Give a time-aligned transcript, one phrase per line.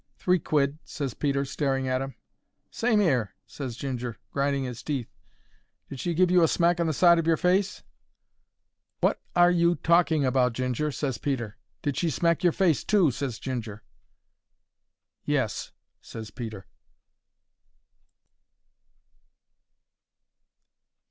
[0.17, 2.15] "Three quid," ses Peter, staring at 'im.
[2.71, 5.07] "Same 'ere," ses Ginger, grinding his teeth.
[5.89, 7.83] "Did she give you a smack on the side of your face?"
[9.03, 11.55] "Wot—are—you—talking about, Ginger?" ses Peter.
[11.83, 13.83] "Did she smack your face too?" ses Ginger.
[15.23, 15.71] "Yes,"
[16.01, 16.65] ses Peter.